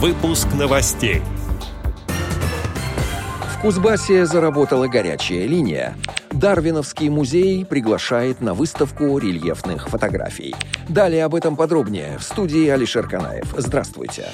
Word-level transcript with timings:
Выпуск 0.00 0.46
новостей. 0.56 1.22
В 2.06 3.60
Кузбассе 3.60 4.26
заработала 4.26 4.86
горячая 4.86 5.44
линия. 5.46 5.96
Дарвиновский 6.30 7.08
музей 7.08 7.64
приглашает 7.64 8.40
на 8.40 8.54
выставку 8.54 9.18
рельефных 9.18 9.88
фотографий. 9.88 10.54
Далее 10.88 11.24
об 11.24 11.34
этом 11.34 11.56
подробнее 11.56 12.16
в 12.16 12.22
студии 12.22 12.68
Алишер 12.68 13.08
Канаев. 13.08 13.52
Здравствуйте. 13.56 14.26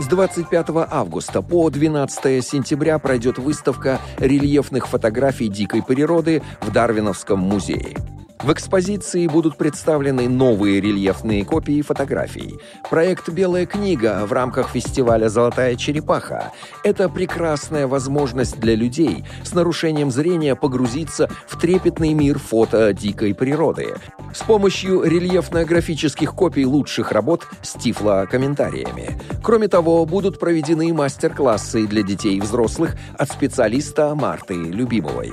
С 0.00 0.06
25 0.08 0.66
августа 0.90 1.40
по 1.40 1.70
12 1.70 2.44
сентября 2.44 2.98
пройдет 2.98 3.38
выставка 3.38 4.00
рельефных 4.18 4.88
фотографий 4.88 5.46
дикой 5.46 5.84
природы 5.84 6.42
в 6.62 6.72
Дарвиновском 6.72 7.38
музее. 7.38 7.96
В 8.42 8.52
экспозиции 8.52 9.28
будут 9.28 9.56
представлены 9.56 10.28
новые 10.28 10.80
рельефные 10.80 11.44
копии 11.44 11.80
фотографий. 11.80 12.58
Проект 12.90 13.28
«Белая 13.28 13.66
книга» 13.66 14.26
в 14.26 14.32
рамках 14.32 14.70
фестиваля 14.70 15.28
«Золотая 15.28 15.76
черепаха»— 15.76 16.52
это 16.84 17.08
прекрасная 17.08 17.86
возможность 17.86 18.58
для 18.58 18.74
людей 18.74 19.24
с 19.44 19.54
нарушением 19.54 20.10
зрения 20.10 20.56
погрузиться 20.56 21.30
в 21.46 21.56
трепетный 21.56 22.14
мир 22.14 22.40
фото 22.40 22.92
дикой 22.92 23.32
природы 23.32 23.94
с 24.34 24.42
помощью 24.42 25.02
рельефно-графических 25.04 26.34
копий 26.34 26.66
лучших 26.66 27.12
работ 27.12 27.46
с 27.62 27.74
тифло-комментариями. 27.74 29.20
Кроме 29.40 29.68
того, 29.68 30.04
будут 30.04 30.40
проведены 30.40 30.92
мастер-классы 30.92 31.86
для 31.86 32.02
детей 32.02 32.38
и 32.38 32.40
взрослых 32.40 32.96
от 33.16 33.30
специалиста 33.30 34.16
Марты 34.16 34.54
Любимовой. 34.54 35.32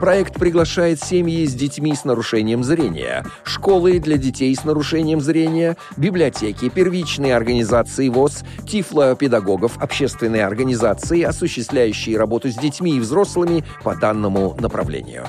Проект 0.00 0.34
приглашает 0.34 1.02
семьи 1.02 1.44
с 1.44 1.54
детьми 1.54 1.92
с 1.92 2.04
нарушением 2.04 2.62
зрения, 2.62 3.24
школы 3.42 3.98
для 3.98 4.16
детей 4.16 4.54
с 4.54 4.64
нарушением 4.64 5.20
зрения, 5.20 5.76
библиотеки, 5.96 6.68
первичные 6.68 7.34
организации 7.34 8.08
ВОЗ, 8.08 8.44
тифлопедагогов, 8.66 9.76
общественные 9.78 10.46
организации, 10.46 11.22
осуществляющие 11.22 12.16
работу 12.16 12.48
с 12.48 12.54
детьми 12.54 12.96
и 12.96 13.00
взрослыми 13.00 13.64
по 13.82 13.96
данному 13.96 14.56
направлению. 14.60 15.26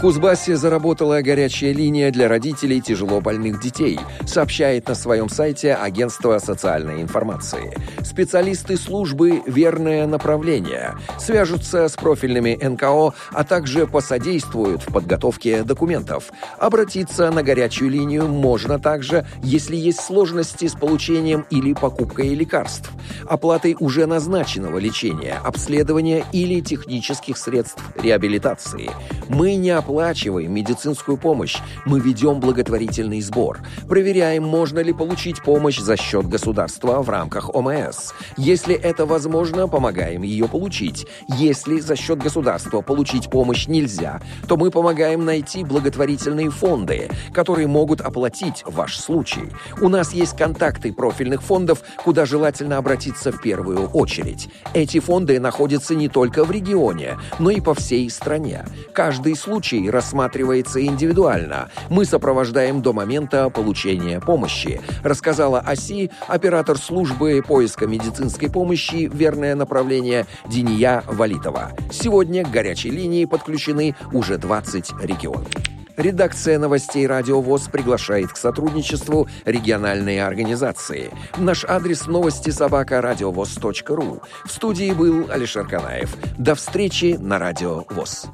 Кузбассе 0.00 0.56
заработала 0.56 1.22
горячая 1.22 1.72
линия 1.72 2.12
для 2.12 2.28
родителей 2.28 2.80
тяжело 2.80 3.20
больных 3.20 3.60
детей, 3.60 3.98
сообщает 4.26 4.86
на 4.86 4.94
своем 4.94 5.28
сайте 5.28 5.74
Агентство 5.74 6.38
социальной 6.38 7.02
информации. 7.02 7.76
Специалисты 8.04 8.76
службы 8.76 9.42
«Верное 9.46 10.06
направление» 10.06 10.94
свяжутся 11.18 11.88
с 11.88 11.96
профильными 11.96 12.56
НКО, 12.62 13.12
а 13.32 13.44
также 13.44 13.88
посодействуют 13.88 14.82
в 14.82 14.92
подготовке 14.92 15.64
документов. 15.64 16.30
Обратиться 16.58 17.28
на 17.32 17.42
горячую 17.42 17.90
линию 17.90 18.28
можно 18.28 18.78
также, 18.78 19.26
если 19.42 19.74
есть 19.74 20.00
сложности 20.00 20.68
с 20.68 20.74
получением 20.74 21.44
или 21.50 21.72
покупкой 21.72 22.34
лекарств, 22.34 22.92
оплатой 23.26 23.76
уже 23.80 24.06
назначенного 24.06 24.78
лечения, 24.78 25.40
обследования 25.44 26.24
или 26.32 26.60
технических 26.60 27.36
средств 27.36 27.82
реабилитации. 28.00 28.90
Мы 29.28 29.56
не 29.56 29.70
оплачиваем 29.88 30.52
медицинскую 30.52 31.16
помощь, 31.16 31.56
мы 31.86 31.98
ведем 31.98 32.40
благотворительный 32.40 33.22
сбор. 33.22 33.60
Проверяем, 33.88 34.44
можно 34.44 34.80
ли 34.80 34.92
получить 34.92 35.42
помощь 35.42 35.78
за 35.78 35.96
счет 35.96 36.28
государства 36.28 37.00
в 37.00 37.08
рамках 37.08 37.54
ОМС. 37.54 38.12
Если 38.36 38.74
это 38.74 39.06
возможно, 39.06 39.66
помогаем 39.66 40.22
ее 40.22 40.46
получить. 40.46 41.06
Если 41.38 41.80
за 41.80 41.96
счет 41.96 42.18
государства 42.18 42.82
получить 42.82 43.30
помощь 43.30 43.66
нельзя, 43.66 44.20
то 44.46 44.58
мы 44.58 44.70
помогаем 44.70 45.24
найти 45.24 45.64
благотворительные 45.64 46.50
фонды, 46.50 47.08
которые 47.32 47.66
могут 47.66 48.02
оплатить 48.02 48.64
ваш 48.66 48.98
случай. 48.98 49.48
У 49.80 49.88
нас 49.88 50.12
есть 50.12 50.36
контакты 50.36 50.92
профильных 50.92 51.42
фондов, 51.42 51.82
куда 52.04 52.26
желательно 52.26 52.76
обратиться 52.76 53.32
в 53.32 53.40
первую 53.40 53.88
очередь. 53.88 54.50
Эти 54.74 55.00
фонды 55.00 55.40
находятся 55.40 55.94
не 55.94 56.08
только 56.08 56.44
в 56.44 56.50
регионе, 56.50 57.18
но 57.38 57.50
и 57.50 57.62
по 57.62 57.72
всей 57.72 58.10
стране. 58.10 58.66
Каждый 58.92 59.34
случай 59.34 59.77
случай 59.78 59.90
рассматривается 59.90 60.84
индивидуально. 60.84 61.68
Мы 61.88 62.04
сопровождаем 62.04 62.82
до 62.82 62.92
момента 62.92 63.50
получения 63.50 64.20
помощи, 64.20 64.80
рассказала 65.02 65.60
ОСИ 65.60 66.10
оператор 66.26 66.78
службы 66.78 67.42
поиска 67.46 67.86
медицинской 67.86 68.50
помощи 68.50 69.10
«Верное 69.12 69.54
направление» 69.54 70.26
Диния 70.48 71.02
Валитова. 71.06 71.72
Сегодня 71.90 72.44
к 72.44 72.50
горячей 72.50 72.90
линии 72.90 73.24
подключены 73.24 73.94
уже 74.12 74.38
20 74.38 75.00
регионов. 75.02 75.48
Редакция 75.96 76.60
новостей 76.60 77.08
«Радио 77.08 77.40
ВОЗ» 77.40 77.68
приглашает 77.72 78.32
к 78.32 78.36
сотрудничеству 78.36 79.28
региональные 79.44 80.24
организации. 80.24 81.10
Наш 81.36 81.64
адрес 81.64 82.06
новости 82.06 82.50
собака 82.50 83.02
радиовоз.ру. 83.02 84.22
В 84.44 84.48
студии 84.48 84.92
был 84.92 85.28
Алишер 85.28 85.66
Канаев. 85.66 86.16
До 86.38 86.54
встречи 86.54 87.16
на 87.18 87.40
«Радио 87.40 87.84
ВОЗ». 87.90 88.28